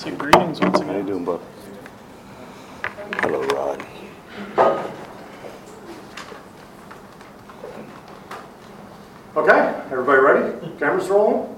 [0.00, 1.06] So greetings once How you again.
[1.06, 1.40] doing, bud?
[3.20, 3.86] Hello, Rod.
[9.36, 10.76] Okay, everybody ready?
[10.78, 11.54] Cameras rolling?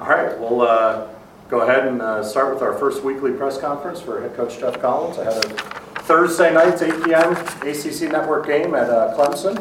[0.00, 1.08] All right, we'll uh,
[1.50, 4.80] go ahead and uh, start with our first weekly press conference for head coach Geoff
[4.80, 5.60] Collins ahead of
[6.06, 7.32] Thursday night's 8 p.m.
[7.60, 9.58] ACC Network game at uh, Clemson.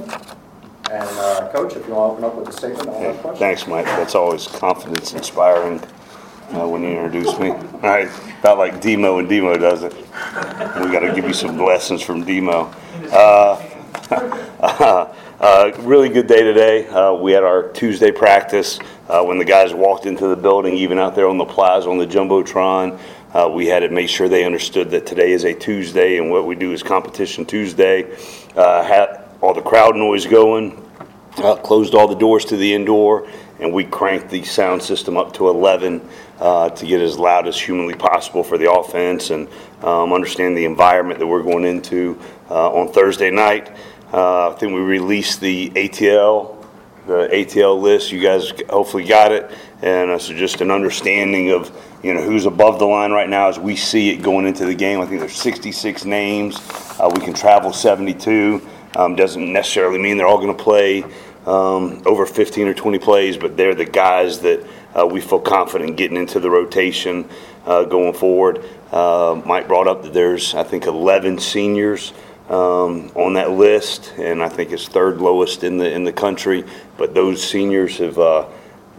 [0.89, 3.39] And uh, Coach, if you want to open up with a statement, I'll have questions.
[3.39, 3.83] Thanks, Mike.
[3.83, 5.81] That's always confidence inspiring
[6.53, 7.49] uh, when you introduce me.
[7.49, 8.09] All right,
[8.39, 9.93] about like Demo and Demo does it.
[9.93, 12.73] We got to give you some lessons from Demo.
[13.11, 13.61] Uh,
[15.39, 16.87] uh, really good day today.
[16.87, 20.99] Uh, we had our Tuesday practice uh, when the guys walked into the building, even
[20.99, 22.99] out there on the plaza on the jumbotron.
[23.33, 26.45] Uh, we had to make sure they understood that today is a Tuesday, and what
[26.45, 28.15] we do is competition Tuesday.
[28.55, 30.81] Uh, had all the crowd noise going,
[31.63, 33.27] closed all the doors to the indoor,
[33.59, 36.07] and we cranked the sound system up to 11
[36.39, 39.47] uh, to get as loud as humanly possible for the offense and
[39.81, 42.19] um, understand the environment that we're going into
[42.49, 43.71] uh, on Thursday night.
[44.13, 46.65] Uh, I think we released the ATL,
[47.07, 48.11] the ATL list.
[48.11, 51.71] You guys hopefully got it, and uh, so just an understanding of
[52.03, 54.75] you know who's above the line right now as we see it going into the
[54.75, 55.01] game.
[55.01, 56.57] I think there's 66 names.
[56.99, 58.61] Uh, we can travel 72.
[58.95, 61.03] Um, doesn't necessarily mean they're all going to play
[61.45, 64.65] um, over 15 or 20 plays, but they're the guys that
[64.97, 67.29] uh, we feel confident getting into the rotation
[67.65, 68.63] uh, going forward.
[68.91, 72.13] Uh, Mike brought up that there's, I think, 11 seniors
[72.49, 76.63] um, on that list, and I think it's third lowest in the in the country.
[76.97, 78.47] But those seniors have uh,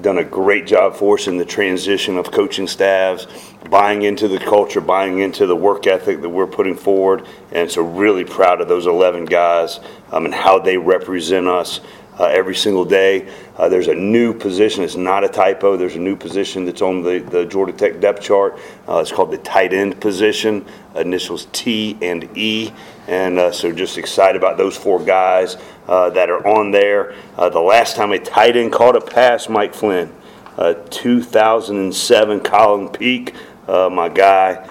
[0.00, 3.26] done a great job for us in the transition of coaching staffs,
[3.70, 7.82] buying into the culture, buying into the work ethic that we're putting forward, and so
[7.82, 9.80] really proud of those 11 guys
[10.10, 11.80] um, and how they represent us
[12.18, 13.32] uh, every single day.
[13.56, 14.82] Uh, there's a new position.
[14.82, 15.76] It's not a typo.
[15.76, 18.58] There's a new position that's on the, the Georgia Tech depth chart.
[18.88, 20.64] Uh, it's called the tight end position.
[20.94, 22.72] Initials T and E.
[23.06, 27.14] And uh, so just excited about those four guys uh, that are on there.
[27.36, 30.12] Uh, the last time a tight end caught a pass, Mike Flynn,
[30.56, 33.34] uh, 2007 Colin Peek,
[33.68, 34.66] my guy.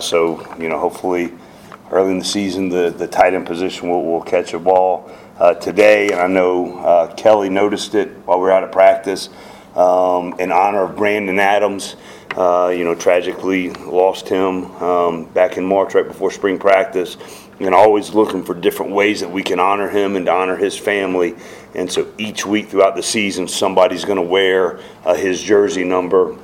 [0.00, 1.32] So, you know, hopefully
[1.90, 5.54] early in the season, the, the tight end position will, will catch a ball uh,
[5.54, 6.10] today.
[6.10, 9.28] And I know uh, Kelly noticed it while we were out of practice
[9.74, 11.96] um, in honor of Brandon Adams.
[12.36, 17.18] Uh, you know, tragically lost him um, back in March, right before spring practice.
[17.60, 20.76] And always looking for different ways that we can honor him and to honor his
[20.76, 21.34] family.
[21.74, 26.36] And so each week throughout the season, somebody's going to wear uh, his jersey number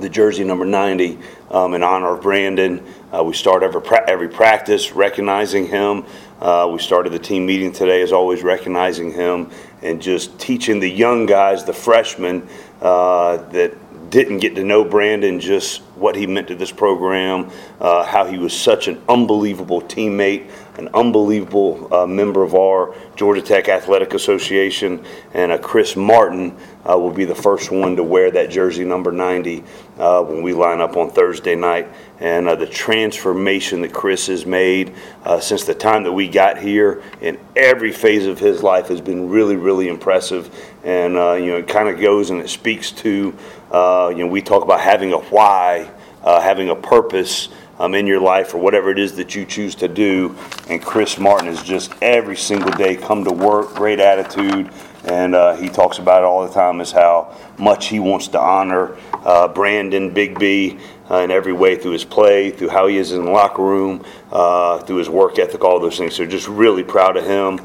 [0.00, 1.18] the jersey number 90
[1.50, 2.84] um, in honor of Brandon.
[3.12, 6.04] Uh, we start every, pra- every practice recognizing him.
[6.40, 9.50] Uh, we started the team meeting today, as always, recognizing him
[9.82, 12.46] and just teaching the young guys, the freshmen,
[12.80, 13.74] uh, that
[14.10, 18.38] didn't get to know Brandon, just what he meant to this program, uh, how he
[18.38, 25.04] was such an unbelievable teammate, an unbelievable uh, member of our Georgia Tech Athletic Association,
[25.34, 26.56] and uh, Chris Martin
[26.88, 29.64] uh, will be the first one to wear that jersey number 90
[29.98, 31.88] uh, when we line up on Thursday night.
[32.20, 34.94] And uh, the transformation that Chris has made
[35.40, 39.28] since the time that we got here in every phase of his life has been
[39.28, 40.52] really, really impressive.
[40.82, 43.36] And you know, it kind of goes and it speaks to
[43.70, 45.90] uh, you know we talk about having a why,
[46.22, 47.48] uh, having a purpose
[47.78, 50.36] um, in your life or whatever it is that you choose to do.
[50.68, 54.70] And Chris Martin is just every single day come to work, great attitude,
[55.04, 58.40] and uh, he talks about it all the time is how much he wants to
[58.40, 60.78] honor uh, Brandon Big B
[61.10, 64.04] uh, in every way through his play, through how he is in the locker room,
[64.30, 66.14] uh, through his work ethic, all those things.
[66.14, 67.60] So just really proud of him.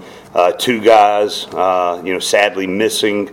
[0.57, 3.29] Two guys, you know, sadly missing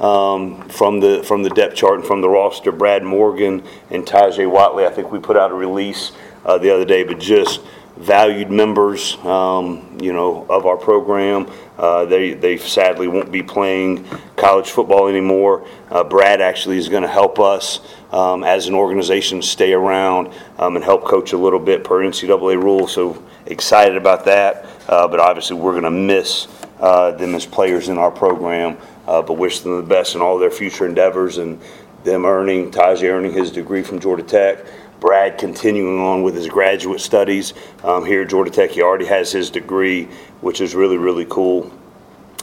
[0.00, 2.72] um, from the from the depth chart and from the roster.
[2.72, 4.86] Brad Morgan and Tajay Watley.
[4.86, 6.12] I think we put out a release
[6.44, 7.60] uh, the other day, but just
[7.96, 11.50] valued members, um, you know, of our program.
[11.76, 14.04] Uh, they they sadly won't be playing
[14.36, 15.66] college football anymore.
[15.90, 17.80] Uh, Brad actually is going to help us
[18.12, 22.62] um, as an organization stay around um, and help coach a little bit per NCAA
[22.62, 22.86] rule.
[22.86, 24.66] So excited about that.
[24.88, 26.48] Uh, but obviously, we're going to miss
[26.80, 28.78] uh, them as players in our program.
[29.06, 31.60] Uh, but wish them the best in all their future endeavors and
[32.04, 34.64] them earning Tajay earning his degree from Georgia Tech.
[35.00, 37.54] Brad continuing on with his graduate studies
[37.84, 38.70] um, here at Georgia Tech.
[38.70, 40.04] He already has his degree,
[40.40, 41.72] which is really really cool.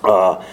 [0.03, 0.43] Uh,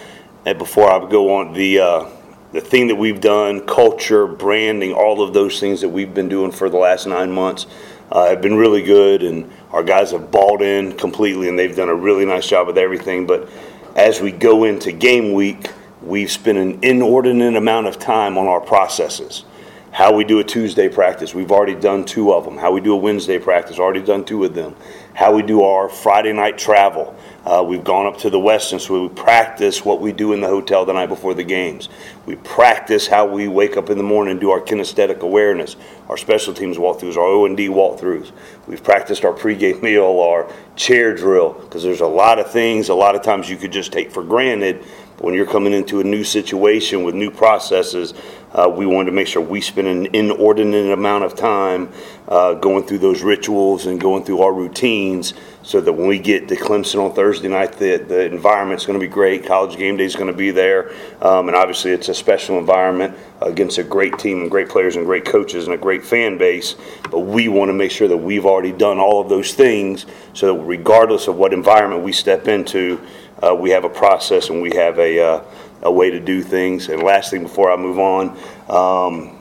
[0.45, 2.09] and before I go on, the uh,
[2.53, 6.51] the thing that we've done, culture, branding, all of those things that we've been doing
[6.51, 7.65] for the last nine months
[8.11, 11.89] uh, have been really good, and our guys have bought in completely, and they've done
[11.89, 13.25] a really nice job with everything.
[13.25, 13.49] But
[13.95, 15.71] as we go into game week,
[16.03, 19.45] we've spent an inordinate amount of time on our processes.
[19.93, 21.35] how we do a Tuesday practice.
[21.35, 22.57] We've already done two of them.
[22.57, 23.77] How we do a Wednesday practice.
[23.77, 24.75] Already done two of them.
[25.15, 27.15] How we do our Friday night travel.
[27.45, 30.47] Uh, we've gone up to the Westin, so we practice what we do in the
[30.47, 31.87] hotel the night before the games.
[32.25, 35.75] We practice how we wake up in the morning and do our kinesthetic awareness,
[36.09, 38.31] our special teams walkthroughs, our O and D walkthroughs.
[38.65, 42.89] We've practiced our pregame meal, our chair drill, because there's a lot of things.
[42.89, 44.83] A lot of times you could just take for granted
[45.19, 48.13] when you're coming into a new situation with new processes,
[48.53, 51.91] uh, we wanted to make sure we spend an inordinate amount of time
[52.27, 55.33] uh, going through those rituals and going through our routines
[55.63, 59.03] so that when we get to Clemson on Thursday night, the, the environment's going to
[59.03, 59.45] be great.
[59.45, 60.91] College game day is going to be there.
[61.21, 65.05] Um, and obviously, it's a special environment against a great team and great players and
[65.05, 66.75] great coaches and a great fan base.
[67.09, 70.53] But we want to make sure that we've already done all of those things so
[70.53, 73.01] that regardless of what environment we step into,
[73.43, 75.43] uh, we have a process and we have a, uh,
[75.81, 76.87] a way to do things.
[76.87, 78.29] And last thing before I move on,
[78.69, 79.37] um,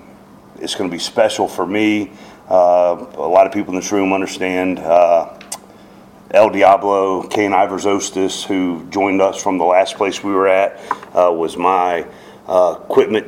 [0.57, 2.11] it's going to be special for me.
[2.49, 5.39] Uh, a lot of people in this room understand uh,
[6.33, 10.81] El Diablo, Kane Iverzostis, who joined us from the last place we were at,
[11.15, 12.07] uh, was my
[12.49, 13.27] uh, equipment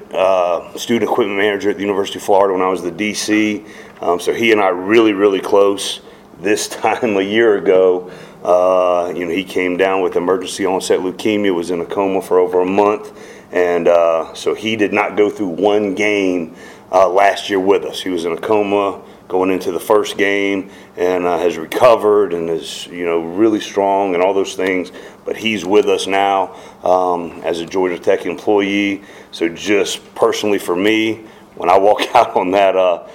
[0.76, 3.64] student equipment manager at the University of Florida when I was the DC.
[4.02, 6.00] Um, so he and I really, really close.
[6.40, 8.10] This time a year ago,
[8.44, 12.38] uh, you know, he came down with emergency onset leukemia, was in a coma for
[12.38, 13.19] over a month,
[13.50, 16.55] and uh, so he did not go through one game
[16.93, 18.02] uh, last year with us.
[18.02, 22.50] He was in a coma going into the first game and uh, has recovered and
[22.50, 24.93] is, you know, really strong and all those things.
[25.25, 29.02] But he's with us now um, as a Georgia Tech employee.
[29.31, 31.25] So just personally for me,
[31.56, 33.08] when I walk out on that uh,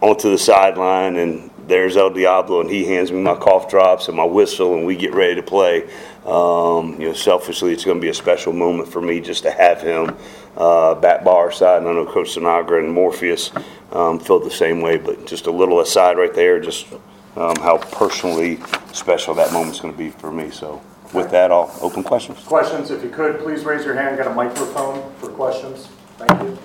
[0.00, 4.16] onto the sideline and there's El Diablo, and he hands me my cough drops and
[4.16, 5.88] my whistle, and we get ready to play.
[6.24, 9.50] Um, you know, selfishly, it's going to be a special moment for me just to
[9.50, 10.16] have him
[10.56, 11.78] uh, back by our side.
[11.78, 13.52] And I know Coach Sinagra and Morpheus
[13.92, 16.86] um, feel the same way, but just a little aside right there, just
[17.36, 18.58] um, how personally
[18.92, 20.50] special that moment's going to be for me.
[20.50, 20.82] So,
[21.12, 22.40] with that, I'll open questions.
[22.40, 24.18] Questions, if you could, please raise your hand.
[24.18, 25.88] Got a microphone for questions.
[26.18, 26.58] Thank you.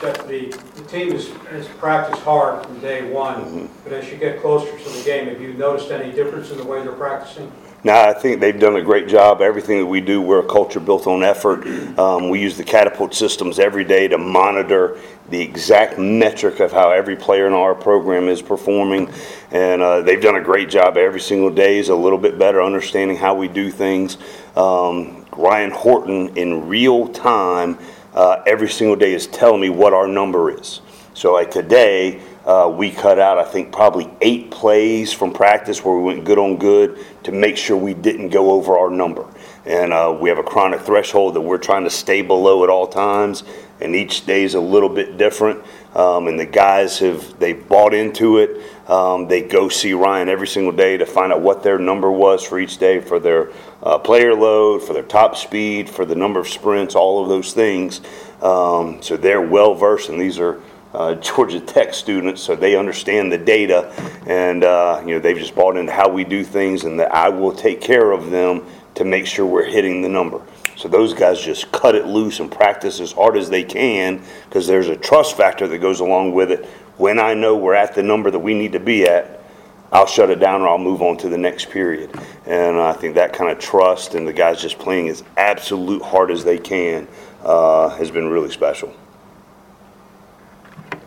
[0.00, 4.40] Geoff, the, the team has, has practiced hard from day one, but as you get
[4.40, 7.52] closer to the game, have you noticed any difference in the way they're practicing?
[7.84, 9.42] No, I think they've done a great job.
[9.42, 11.66] Everything that we do, we're a culture built on effort.
[12.00, 14.98] Um, we use the catapult systems every day to monitor
[15.28, 19.12] the exact metric of how every player in our program is performing.
[19.50, 22.62] And uh, they've done a great job every single day, is a little bit better
[22.62, 24.16] understanding how we do things.
[24.56, 27.78] Um, Ryan Horton, in real time,
[28.14, 30.80] uh, every single day is telling me what our number is.
[31.14, 35.94] So, like today, uh, we cut out, I think, probably eight plays from practice where
[35.94, 39.26] we went good on good to make sure we didn't go over our number.
[39.66, 42.86] And uh, we have a chronic threshold that we're trying to stay below at all
[42.86, 43.44] times,
[43.80, 45.62] and each day is a little bit different.
[45.94, 48.62] Um, and the guys have they bought into it.
[48.90, 52.42] Um, they go see Ryan every single day to find out what their number was
[52.42, 53.52] for each day for their
[53.84, 57.52] uh, player load, for their top speed, for the number of sprints, all of those
[57.52, 58.00] things.
[58.42, 60.60] Um, so they're well versed, and these are
[60.92, 63.92] uh, Georgia Tech students, so they understand the data,
[64.26, 67.28] and uh, you know they've just bought into how we do things, and that I
[67.28, 68.66] will take care of them
[68.96, 70.42] to make sure we're hitting the number.
[70.80, 74.66] So those guys just cut it loose and practice as hard as they can because
[74.66, 76.66] there's a trust factor that goes along with it.
[77.00, 79.42] When I know we're at the number that we need to be at,
[79.90, 82.14] I'll shut it down or I'll move on to the next period.
[82.44, 86.30] And I think that kind of trust and the guys just playing as absolute hard
[86.30, 87.08] as they can
[87.42, 88.94] uh, has been really special.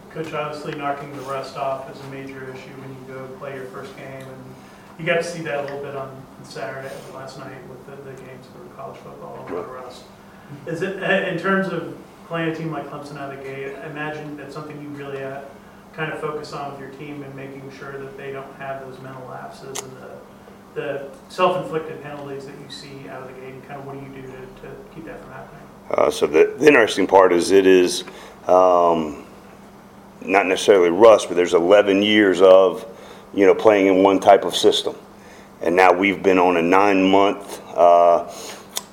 [0.09, 3.65] Coach, obviously knocking the rust off is a major issue when you go play your
[3.65, 4.43] first game, and
[4.97, 8.19] you got to see that a little bit on Saturday, last night with the, the
[8.23, 10.05] games for college football, and the rust.
[10.65, 11.95] Is it, in terms of
[12.25, 15.21] playing a team like Clemson out of the gate, I imagine that's something you really
[15.95, 18.99] kind of focus on with your team and making sure that they don't have those
[19.01, 20.09] mental lapses and the,
[20.73, 24.01] the self-inflicted penalties that you see out of the gate, and kind of what do
[24.01, 25.61] you do to, to keep that from happening?
[25.91, 28.03] Uh, so the, the interesting part is it is
[28.47, 29.23] um,
[30.21, 32.85] not necessarily rust, but there's 11 years of
[33.33, 34.95] you know playing in one type of system,
[35.61, 38.31] and now we've been on a nine month uh,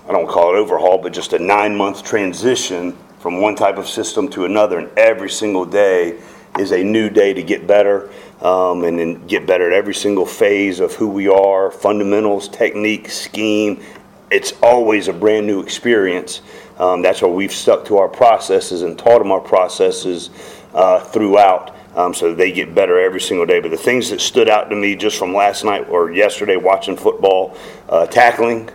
[0.08, 3.88] I don't call it overhaul, but just a nine month transition from one type of
[3.88, 6.18] system to another, and every single day
[6.58, 10.26] is a new day to get better um, and then get better at every single
[10.26, 13.82] phase of who we are fundamentals, technique, scheme.
[14.30, 16.42] It's always a brand new experience.
[16.78, 20.30] Um, that's why we've stuck to our processes and taught them our processes
[20.72, 21.76] uh, throughout.
[21.94, 23.60] Um, so they get better every single day.
[23.60, 26.96] But the things that stood out to me just from last night or yesterday watching
[26.96, 27.56] football,
[27.88, 28.70] uh, tackling,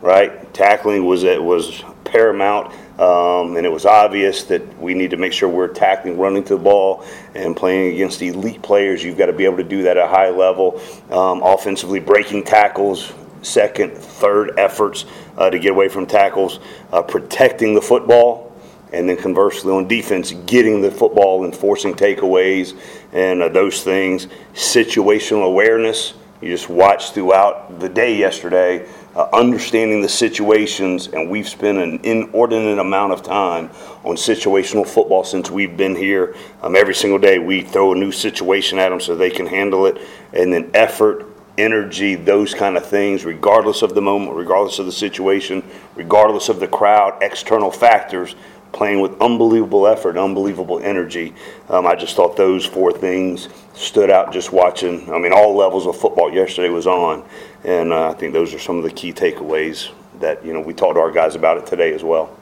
[0.00, 0.52] right?
[0.52, 2.74] Tackling was it was paramount.
[2.98, 6.56] Um, and it was obvious that we need to make sure we're tackling, running to
[6.56, 9.04] the ball, and playing against elite players.
[9.04, 10.80] You've got to be able to do that at a high level.
[11.10, 13.12] Um, offensively, breaking tackles,
[13.42, 15.04] second, third efforts
[15.36, 16.58] uh, to get away from tackles,
[16.92, 18.56] uh, protecting the football,
[18.92, 22.78] and then conversely on defense, getting the football and forcing takeaways
[23.12, 24.26] and uh, those things.
[24.54, 26.14] Situational awareness.
[26.40, 32.00] You just watched throughout the day yesterday, uh, understanding the situations, and we've spent an
[32.02, 33.70] inordinate amount of time
[34.04, 36.36] on situational football since we've been here.
[36.60, 39.86] Um, every single day, we throw a new situation at them so they can handle
[39.86, 39.96] it,
[40.34, 41.26] and then effort,
[41.56, 45.62] energy, those kind of things, regardless of the moment, regardless of the situation,
[45.94, 48.36] regardless of the crowd, external factors,
[48.72, 51.34] playing with unbelievable effort, unbelievable energy.
[51.70, 55.12] Um, I just thought those four things stood out just watching.
[55.12, 57.24] I mean, all levels of football yesterday was on,
[57.62, 60.72] and uh, I think those are some of the key takeaways that you know we
[60.72, 62.36] talked to our guys about it today as well.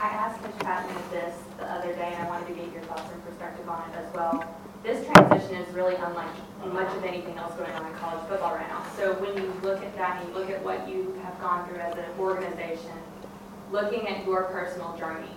[0.00, 3.10] I asked Coach Patton this the other day, and I wanted to get your thoughts
[3.12, 4.56] and perspective on it as well.
[4.84, 6.30] This transition is really unlike
[6.72, 8.84] much of anything else going on in college football right now.
[8.96, 11.78] So when you look at that and you look at what you have gone through
[11.78, 12.92] as an organization,
[13.72, 15.28] looking at your personal journey,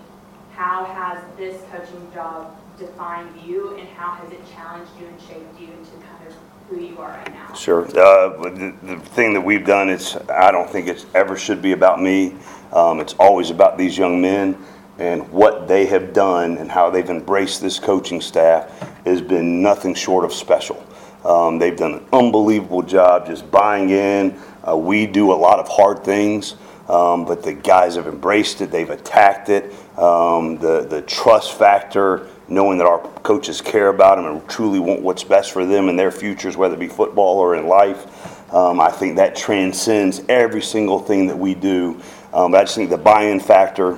[0.53, 5.59] how has this coaching job defined you, and how has it challenged you and shaped
[5.59, 6.33] you into kind of
[6.69, 7.53] who you are right now?
[7.53, 7.85] Sure.
[7.85, 11.71] Uh, the, the thing that we've done is, I don't think it ever should be
[11.71, 12.35] about me.
[12.73, 14.57] Um, it's always about these young men
[14.97, 18.69] and what they have done and how they've embraced this coaching staff
[19.05, 20.85] has been nothing short of special.
[21.25, 24.39] Um, they've done an unbelievable job just buying in.
[24.67, 26.55] Uh, we do a lot of hard things,
[26.87, 28.71] um, but the guys have embraced it.
[28.71, 29.73] They've attacked it.
[29.97, 35.01] Um, the the trust factor, knowing that our coaches care about them and truly want
[35.01, 38.53] what's best for them and their futures, whether it be football or in life.
[38.53, 42.01] Um, I think that transcends every single thing that we do.
[42.33, 43.97] Um, I just think the buy-in factor,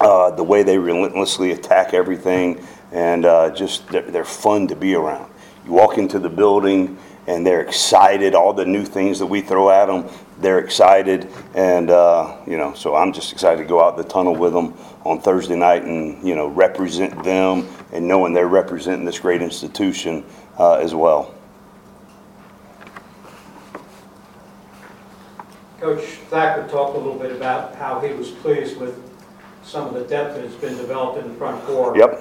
[0.00, 4.96] uh, the way they relentlessly attack everything, and uh, just they're, they're fun to be
[4.96, 5.30] around.
[5.64, 8.34] You walk into the building and they're excited.
[8.34, 10.08] All the new things that we throw at them,
[10.40, 12.72] they're excited, and uh, you know.
[12.72, 16.26] So I'm just excited to go out the tunnel with them on Thursday night and
[16.26, 20.24] you know represent them and knowing they're representing this great institution
[20.58, 21.34] uh, as well.
[25.78, 29.00] Coach Thacker talked a little bit about how he was pleased with
[29.62, 31.96] some of the depth that has been developed in the front four.
[31.96, 32.20] Yep.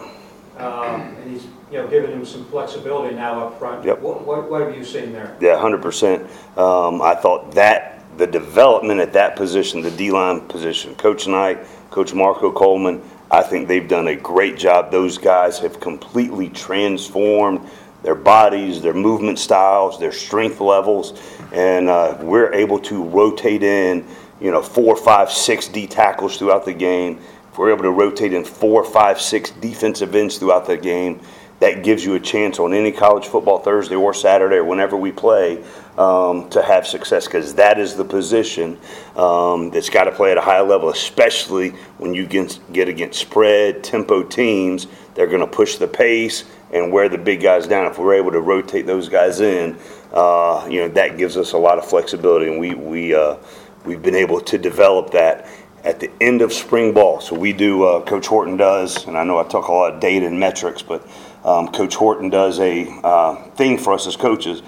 [0.59, 3.85] Um, And he's, you know, giving him some flexibility now up front.
[3.85, 3.99] Yep.
[4.01, 5.35] What, what what have you seen there?
[5.39, 6.23] Yeah, hundred percent.
[6.57, 11.59] Um, I thought that the development at that position, the D line position, Coach Knight,
[11.91, 14.91] Coach Marco Coleman, I think they've done a great job.
[14.91, 17.69] Those guys have completely transformed
[18.01, 21.19] their bodies, their movement styles, their strength levels,
[21.51, 24.05] and uh, we're able to rotate in,
[24.39, 27.19] you know, four, five, six D tackles throughout the game.
[27.57, 31.21] We're able to rotate in four, five, six defensive ends throughout the game,
[31.59, 35.11] that gives you a chance on any college football Thursday or Saturday or whenever we
[35.11, 35.63] play
[35.97, 38.77] um, to have success because that is the position
[39.15, 43.19] um, that's got to play at a high level, especially when you get, get against
[43.19, 44.85] spread, tempo teams.
[45.15, 47.87] They're going to push the pace and wear the big guys down.
[47.87, 49.79] If we're able to rotate those guys in,
[50.13, 53.37] uh, you know that gives us a lot of flexibility, and we we uh,
[53.83, 55.49] we've been able to develop that
[55.87, 57.21] at the end of spring ball.
[57.21, 60.01] So we do, uh, Coach Horton does, and I know I talk a lot of
[60.01, 61.07] data and metrics, but
[61.45, 64.61] um, Coach Horton does a uh, thing for us as coaches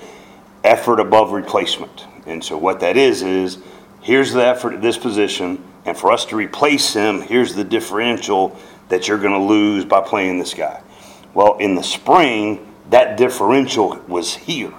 [0.64, 2.06] effort above replacement.
[2.26, 3.58] And so what that is, is
[4.02, 8.58] here's the effort at this position, and for us to replace him, here's the differential
[8.88, 10.82] that you're going to lose by playing this guy.
[11.34, 14.74] Well, in the spring, that differential was here.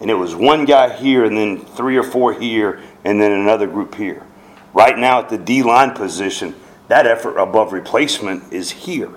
[0.00, 3.68] And it was one guy here, and then three or four here, and then another
[3.68, 4.26] group here.
[4.74, 6.54] Right now, at the D line position,
[6.88, 9.10] that effort above replacement is here.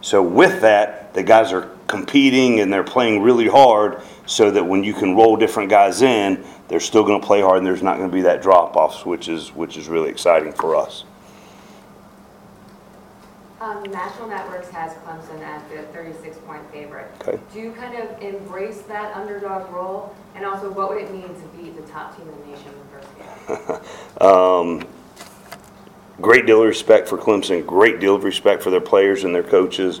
[0.00, 4.82] So, with that, the guys are competing and they're playing really hard so that when
[4.82, 7.96] you can roll different guys in, they're still going to play hard and there's not
[7.96, 11.04] going to be that drop off, which is, which is really exciting for us.
[13.60, 17.10] Um, National Networks has Clemson as the 36-point favorite.
[17.22, 17.38] Okay.
[17.54, 20.14] Do you kind of embrace that underdog role?
[20.34, 22.78] And also, what would it mean to beat the top team in the nation in
[22.78, 23.80] the first game?
[24.20, 24.86] Um,
[26.20, 29.42] great deal of respect for Clemson, great deal of respect for their players and their
[29.42, 30.00] coaches,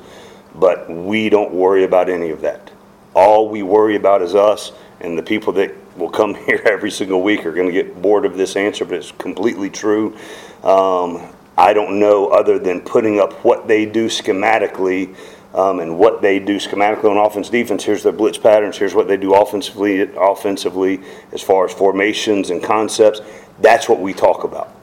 [0.54, 2.70] but we don't worry about any of that.
[3.14, 7.22] All we worry about is us and the people that will come here every single
[7.22, 10.16] week are going to get bored of this answer, but it's completely true.
[10.62, 11.22] Um,
[11.58, 15.14] I don't know other than putting up what they do schematically
[15.54, 17.82] um, and what they do schematically on offense defense.
[17.82, 18.76] Here's their blitz patterns.
[18.76, 20.02] Here's what they do offensively.
[20.02, 21.00] Offensively,
[21.32, 23.22] as far as formations and concepts,
[23.60, 24.75] that's what we talk about.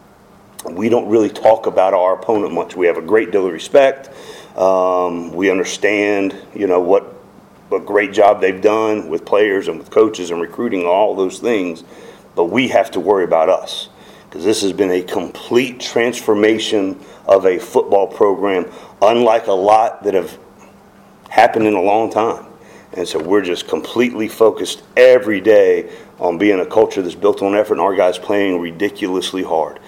[0.65, 2.75] We don't really talk about our opponent much.
[2.75, 4.09] We have a great deal of respect.
[4.57, 7.13] Um, we understand, you know, what
[7.71, 11.83] a great job they've done with players and with coaches and recruiting, all those things.
[12.35, 13.89] But we have to worry about us
[14.29, 20.13] because this has been a complete transformation of a football program, unlike a lot that
[20.13, 20.37] have
[21.29, 22.45] happened in a long time.
[22.93, 27.55] And so we're just completely focused every day on being a culture that's built on
[27.55, 29.79] effort and our guys playing ridiculously hard.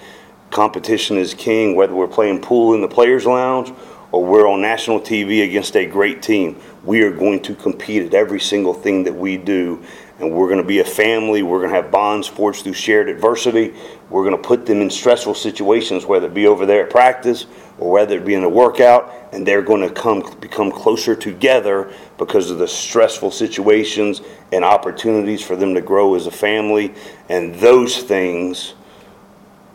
[0.56, 3.70] Competition is king, whether we're playing pool in the players' lounge
[4.10, 6.58] or we're on national TV against a great team.
[6.82, 9.84] We are going to compete at every single thing that we do.
[10.18, 11.42] And we're going to be a family.
[11.42, 13.74] We're going to have bonds forged through shared adversity.
[14.08, 17.44] We're going to put them in stressful situations, whether it be over there at practice
[17.76, 21.92] or whether it be in a workout, and they're going to come become closer together
[22.16, 24.22] because of the stressful situations
[24.52, 26.94] and opportunities for them to grow as a family.
[27.28, 28.72] And those things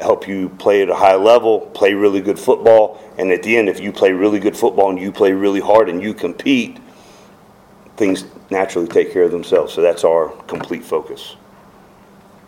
[0.01, 3.69] help you play at a high level, play really good football, and at the end,
[3.69, 6.79] if you play really good football and you play really hard and you compete,
[7.97, 9.73] things naturally take care of themselves.
[9.73, 11.35] So that's our complete focus.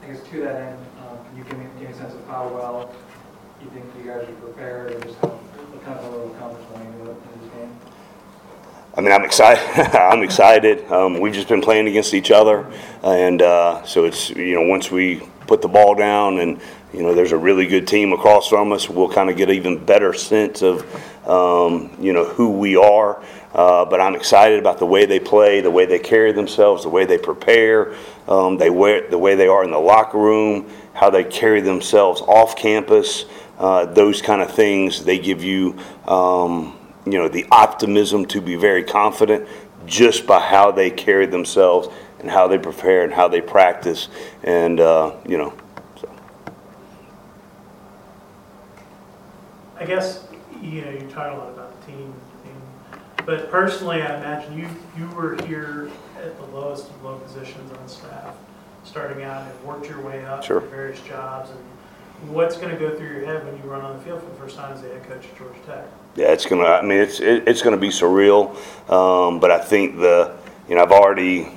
[0.01, 2.25] I guess to that end, um, can you give me, give me a sense of
[2.27, 2.93] how well
[3.61, 6.95] you think you guys are prepared, or just how, what kind of level of accomplishment
[6.95, 7.79] you in this game?
[8.95, 9.63] I mean, I'm excited.
[9.95, 10.85] I'm excited.
[10.91, 12.71] Um, we've just been playing against each other,
[13.01, 16.61] and uh, so it's you know once we put the ball down and
[16.93, 19.55] you know there's a really good team across from us, we'll kind of get an
[19.55, 20.83] even better sense of
[21.27, 23.23] um, you know who we are.
[23.51, 26.89] Uh, but I'm excited about the way they play, the way they carry themselves, the
[26.89, 27.95] way they prepare,
[28.27, 32.21] um, they wear, the way they are in the locker room, how they carry themselves
[32.21, 33.25] off campus.
[33.57, 38.55] Uh, those kind of things they give you, um, you know, the optimism to be
[38.55, 39.47] very confident
[39.85, 44.07] just by how they carry themselves and how they prepare and how they practice,
[44.43, 45.53] and uh, you know.
[45.99, 46.09] So.
[49.77, 50.25] I guess,
[50.61, 52.13] you know, you talk a lot about the team,
[53.25, 54.67] but personally, I imagine you,
[54.97, 58.35] you were here at the lowest of low positions on staff,
[58.83, 60.59] starting out and worked your way up Sure.
[60.59, 61.59] to various jobs, and
[62.29, 64.55] what's gonna go through your head when you run on the field for the first
[64.55, 65.85] time as the head coach at Georgia Tech?
[66.15, 66.63] Yeah, it's gonna.
[66.63, 68.55] I mean, it's it, it's gonna be surreal.
[68.89, 70.35] Um, but I think the,
[70.69, 71.47] you know, I've already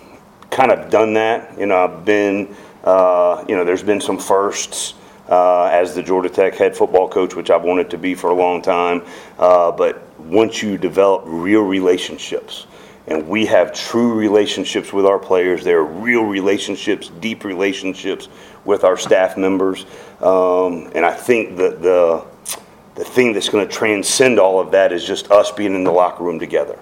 [0.51, 1.59] kind of done that.
[1.59, 4.95] You know, I've been, uh, you know, there's been some firsts
[5.29, 8.35] uh, as the Georgia Tech head football coach, which I've wanted to be for a
[8.35, 9.03] long time.
[9.39, 12.67] Uh, but once you develop real relationships,
[13.07, 18.29] and we have true relationships with our players, they're real relationships, deep relationships
[18.64, 19.87] with our staff members,
[20.21, 22.25] um, and I think that the
[22.97, 25.92] the thing that's going to transcend all of that is just us being in the
[25.92, 26.79] locker room together,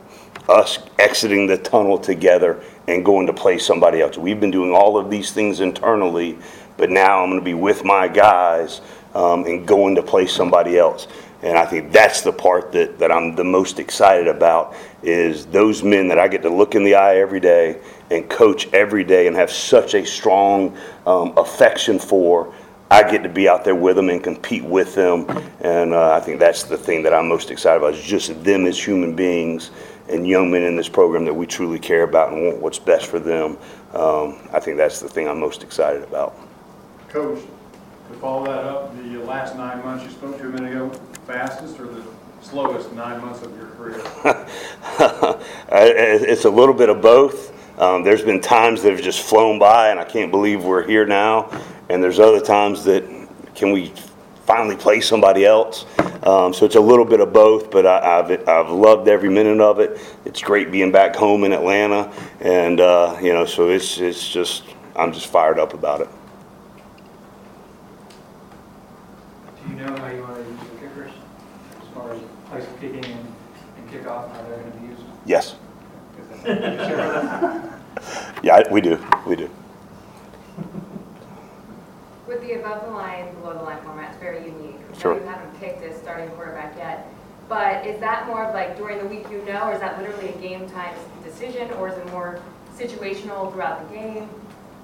[0.48, 4.16] us exiting the tunnel together and going to play somebody else.
[4.16, 6.38] We've been doing all of these things internally,
[6.76, 8.80] but now I'm going to be with my guys
[9.12, 11.08] um, and going to play somebody else.
[11.44, 15.82] And I think that's the part that, that I'm the most excited about is those
[15.82, 17.78] men that I get to look in the eye every day
[18.10, 20.74] and coach every day and have such a strong
[21.06, 22.54] um, affection for.
[22.90, 25.28] I get to be out there with them and compete with them,
[25.60, 28.64] and uh, I think that's the thing that I'm most excited about is just them
[28.64, 29.70] as human beings
[30.08, 33.06] and young men in this program that we truly care about and want what's best
[33.06, 33.58] for them.
[33.92, 36.38] Um, I think that's the thing I'm most excited about.
[37.08, 37.40] Coach,
[38.08, 40.92] to follow that up, the last nine months you spoke to a minute ago,
[41.26, 42.02] fastest or the
[42.42, 44.02] slowest nine months of your career?
[45.74, 47.52] Uh, it's a little bit of both.
[47.80, 51.04] Um, there's been times that have just flown by, and I can't believe we're here
[51.04, 51.50] now.
[51.88, 53.02] And there's other times that
[53.56, 53.92] can we
[54.44, 55.86] finally play somebody else?
[56.22, 59.60] Um, so it's a little bit of both, but I, I've I've loved every minute
[59.60, 60.00] of it.
[60.24, 64.64] It's great being back home in Atlanta, and uh, you know, so it's it's just
[64.96, 66.08] I'm just fired up about it.
[69.64, 71.12] Do you know how you want to use the kickers,
[71.80, 73.34] as far as place of kicking and,
[73.76, 75.02] and kickoff, how they're going to be used?
[75.26, 75.54] Yes,
[76.18, 77.80] Is that- can you share that?
[78.42, 79.48] yeah, we do, we do.
[82.26, 84.76] With the above the line, below the line format, it's very unique.
[84.98, 85.14] Sure.
[85.14, 87.06] You haven't picked a starting quarterback yet,
[87.48, 90.28] but is that more of like during the week you know, or is that literally
[90.30, 92.38] a game time decision, or is it more
[92.76, 94.28] situational throughout the game?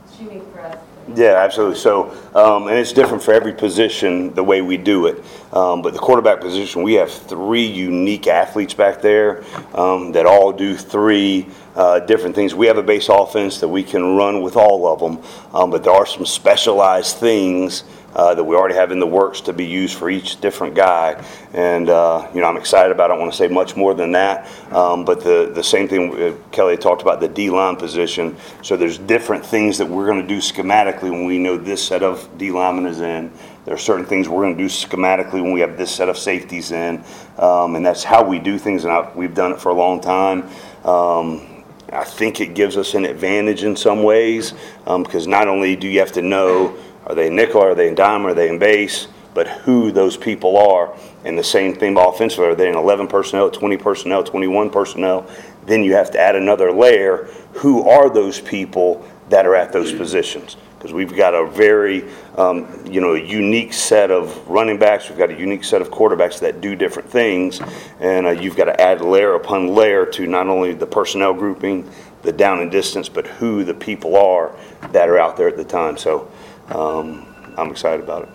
[0.05, 0.79] It's unique for us.
[1.15, 1.79] Yeah, absolutely.
[1.79, 5.25] So, um, and it's different for every position the way we do it.
[5.53, 9.43] Um, but the quarterback position, we have three unique athletes back there
[9.75, 12.55] um, that all do three uh, different things.
[12.55, 15.83] We have a base offense that we can run with all of them, um, but
[15.83, 19.67] there are some specialized things uh, that we already have in the works to be
[19.67, 21.23] used for each different guy.
[21.53, 23.15] And, uh, you know, I'm excited about it.
[23.15, 24.49] I don't want to say much more than that.
[24.73, 28.37] Um, but the, the same thing, uh, Kelly talked about the D-line position.
[28.63, 32.03] So there's different things that we're going to do schematically when we know this set
[32.03, 33.33] of D linemen is in.
[33.65, 36.19] There are certain things we're going to do schematically when we have this set of
[36.19, 37.05] safeties in.
[37.39, 38.85] Um, and that's how we do things.
[38.85, 40.49] And I, we've done it for a long time.
[40.85, 41.47] Um,
[41.93, 44.55] I think it gives us an advantage in some ways
[44.87, 47.95] um, because not only do you have to know are they nickel, are they in
[47.95, 50.95] dime, are they in base, but who those people are.
[51.25, 55.27] And the same thing offensively, are they in 11 personnel, 20 personnel, 21 personnel?
[55.67, 57.29] Then you have to add another layer.
[57.55, 60.57] Who are those people that are at those positions?
[60.77, 62.09] Because we've got a very,
[62.39, 65.11] um, you know, unique set of running backs.
[65.11, 67.61] We've got a unique set of quarterbacks that do different things,
[68.01, 71.91] and uh, you've got to add layer upon layer to not only the personnel grouping,
[72.23, 74.57] the down and distance, but who the people are
[74.93, 75.99] that are out there at the time.
[75.99, 76.31] So
[76.71, 78.29] um, I'm excited about it.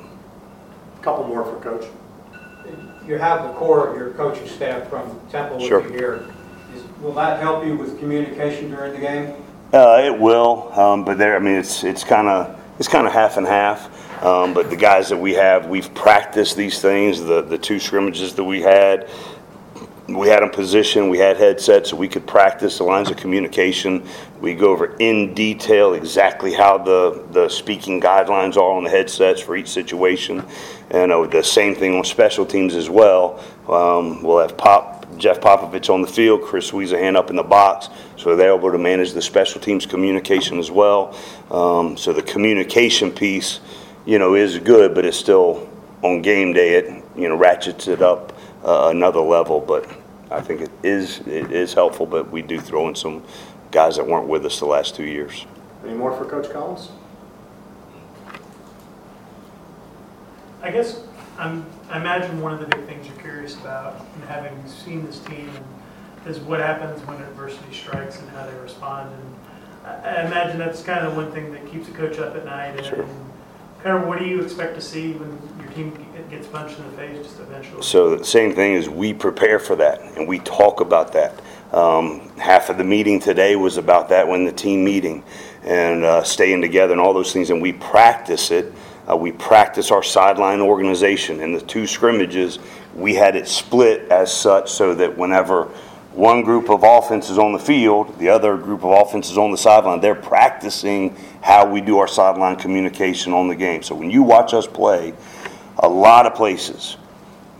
[0.99, 1.85] A Couple more for Coach.
[3.07, 5.81] You have the core of your coaching staff from Temple with Sure.
[5.83, 6.25] you here.
[6.75, 9.33] Is- Will that help you with communication during the game?
[9.73, 13.13] Uh, it will, um, but there, I mean, it's, it's kind of, it's kind of
[13.13, 13.91] half and half.
[14.23, 18.33] Um, but the guys that we have, we've practiced these things, the, the two scrimmages
[18.35, 19.09] that we had.
[20.07, 24.07] We had them positioned, we had headsets, so we could practice the lines of communication.
[24.39, 29.41] We go over in detail exactly how the, the speaking guidelines are on the headsets
[29.41, 30.45] for each situation.
[30.91, 33.43] And uh, the same thing on special teams as well.
[33.67, 37.89] Um, we'll have Pop, Jeff Popovich on the field, Chris Weezahan up in the box,
[38.15, 41.17] so they're able to manage the special teams communication as well.
[41.49, 43.59] Um, so the communication piece,
[44.05, 45.67] you know, is good, but it's still
[46.03, 46.75] on game day.
[46.75, 48.34] It you know ratchets it up
[48.65, 49.61] uh, another level.
[49.61, 49.89] But
[50.29, 52.05] I think it is it is helpful.
[52.05, 53.23] But we do throw in some
[53.71, 55.45] guys that weren't with us the last two years.
[55.85, 56.89] Any more for Coach Collins?
[60.61, 61.01] I guess
[61.37, 65.19] I'm, I imagine one of the big things you're curious about, and having seen this
[65.19, 65.51] team,
[66.25, 69.13] is what happens when adversity strikes and how they respond.
[69.13, 69.35] And
[69.85, 72.77] I, I imagine that's kind of one thing that keeps a coach up at night.
[72.77, 73.07] And Sure.
[73.85, 75.29] Kind what do you expect to see when
[75.61, 77.83] your team gets punched in the face just eventually?
[77.83, 81.39] So the same thing is we prepare for that and we talk about that.
[81.71, 85.23] Um, half of the meeting today was about that when the team meeting
[85.63, 88.73] and uh, staying together and all those things, and we practice it.
[89.09, 91.39] Uh, we practice our sideline organization.
[91.39, 92.57] In the two scrimmages,
[92.95, 95.69] we had it split as such so that whenever
[96.15, 99.51] one group of offense is on the field, the other group of offense is on
[99.51, 103.83] the sideline, they're practicing how we do our sideline communication on the game.
[103.83, 105.13] So when you watch us play,
[105.79, 106.95] a lot of places,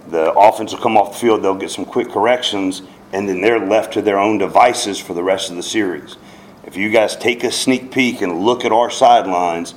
[0.08, 3.60] the offense will come off the field, they'll get some quick corrections, and then they're
[3.60, 6.15] left to their own devices for the rest of the series.
[6.63, 9.74] If you guys take a sneak peek and look at our sidelines,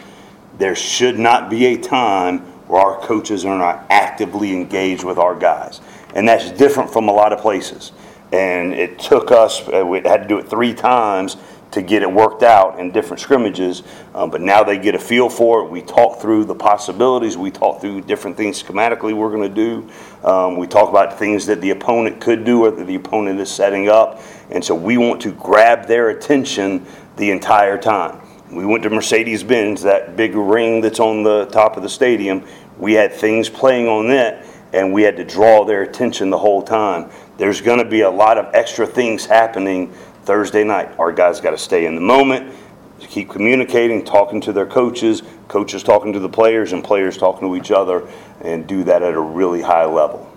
[0.56, 5.34] there should not be a time where our coaches are not actively engaged with our
[5.34, 5.80] guys.
[6.14, 7.92] And that's different from a lot of places.
[8.32, 11.36] And it took us, uh, we had to do it three times
[11.70, 13.82] to get it worked out in different scrimmages.
[14.14, 15.70] Um, but now they get a feel for it.
[15.70, 17.36] We talk through the possibilities.
[17.36, 19.88] We talk through different things schematically we're going to do.
[20.26, 23.50] Um, we talk about things that the opponent could do or that the opponent is
[23.50, 24.20] setting up.
[24.50, 26.86] And so we want to grab their attention
[27.16, 28.20] the entire time.
[28.50, 32.46] We went to Mercedes Benz, that big ring that's on the top of the stadium.
[32.78, 36.62] We had things playing on that, and we had to draw their attention the whole
[36.62, 39.92] time there's going to be a lot of extra things happening
[40.24, 40.90] Thursday night.
[40.98, 42.52] Our guys got to stay in the moment,
[43.00, 47.56] keep communicating, talking to their coaches, coaches talking to the players, and players talking to
[47.56, 48.06] each other,
[48.42, 50.30] and do that at a really high level.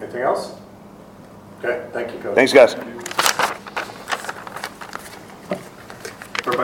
[0.00, 0.54] Anything else?
[1.62, 2.34] Okay, thank you, coach.
[2.34, 2.74] Thanks, guys.
[6.46, 6.58] Everybody